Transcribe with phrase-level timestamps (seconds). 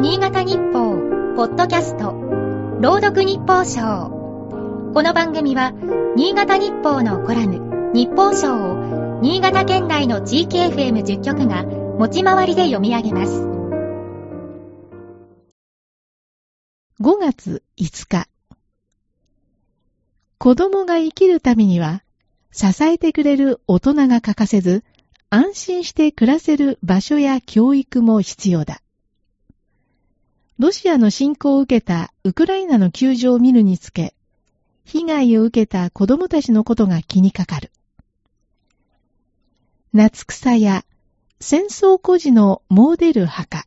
[0.00, 0.96] 新潟日報、
[1.36, 2.12] ポッドキャスト、
[2.80, 4.08] 朗読日報賞。
[4.94, 5.72] この番組は、
[6.16, 13.42] 新潟日報のコラム、日報賞を、新潟県内の地域 FM10 局が、持ち回りで読み上げます。
[16.98, 18.26] 5月5日。
[20.38, 22.02] 子供が生きるためには、
[22.52, 24.82] 支えてくれる大人が欠かせず、
[25.28, 28.80] 安心して暮らせる場所や教育も必要だ。
[30.60, 34.14] ロシアの侵攻を受けたウクライナの窮状を見るにつけ、
[34.84, 37.72] 被害を受けた子供たちのことが気にかかる。
[39.94, 40.84] 夏草や
[41.40, 43.64] 戦争孤児のモーデル墓、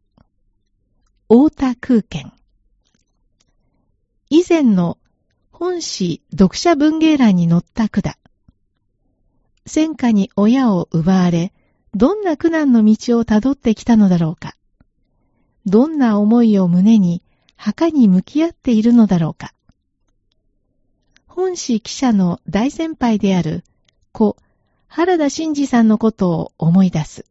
[1.30, 2.32] 太田空間。
[4.30, 5.00] 以前の
[5.52, 8.20] 本誌読者文芸欄に載った句だ。
[9.66, 11.54] 戦火に親を奪われ、
[11.96, 14.56] どんな苦難の道をたどってきたのだろうか。
[15.66, 17.22] どんな思いを胸に
[17.56, 19.54] 墓に向き合っているのだろうか。
[21.28, 23.64] 本誌記者の大先輩である
[24.12, 24.38] 故
[24.88, 27.26] 原田真二さんのことを思い出す。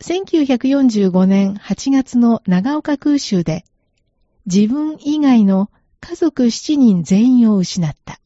[0.00, 3.64] 1945年8月の長岡空襲で
[4.46, 5.70] 自分以外の
[6.00, 8.20] 家族7人全員を失った。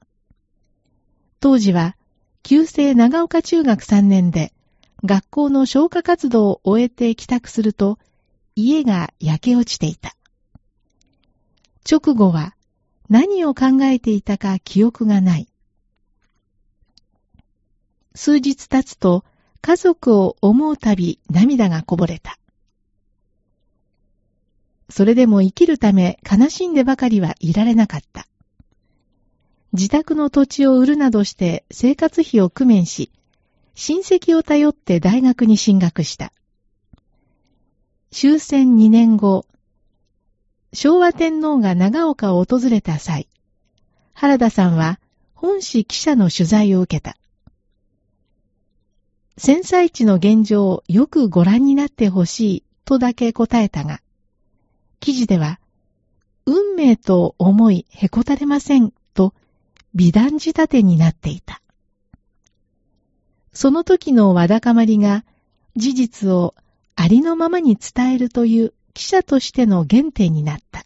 [1.40, 1.96] 当時は
[2.42, 4.52] 旧制長岡中学3年で
[5.04, 7.98] 学校の消火活動を終えて帰宅すると
[8.56, 10.16] 家が焼け落ちていた。
[11.90, 12.54] 直後は
[13.08, 15.48] 何を考えていたか記憶がない。
[18.14, 19.24] 数日経つと
[19.60, 22.38] 家族を思うたび涙がこぼれた。
[24.88, 28.26] それでも生きるため悲しんでばかりはいられなかった。
[29.72, 33.12] 自宅の土地を売るなどして生活費を工面し、
[33.74, 36.32] 親戚を頼って大学に進学した。
[38.12, 39.46] 終戦2年後、
[40.72, 43.28] 昭和天皇が長岡を訪れた際、
[44.14, 44.98] 原田さんは
[45.32, 47.16] 本誌記者の取材を受けた。
[49.38, 54.00] 戦災地の現状をよくご覧になってほしいとだけ答えたが、
[54.98, 55.60] 記事では、
[56.46, 59.34] 運命と思いへこたれませんと
[59.94, 61.62] 美談仕立てになっていた。
[63.52, 65.24] その時のわだかまりが
[65.76, 66.56] 事実を
[67.02, 70.84] ありのままに伝えるという記者としての原点になった。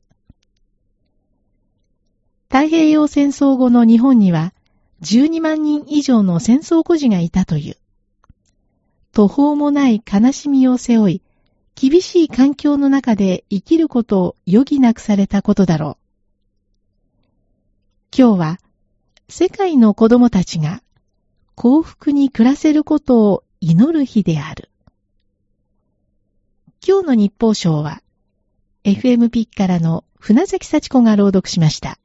[2.49, 4.55] 太平洋戦争後の日本には
[5.03, 7.77] 12万人以上の戦争孤児がいたという。
[9.11, 11.23] 途方もない悲しみを背負い、
[11.75, 16.05] 厳しい環境の中で生きることを余儀なくされたことだろう。
[18.17, 18.59] 今日は
[19.29, 20.81] 世界の子供たちが
[21.57, 24.71] 幸福に暮らせることを祈る日である。
[26.87, 28.03] 今日の日報賞は、
[28.85, 31.99] FM ピッからの船崎幸子が朗読しました。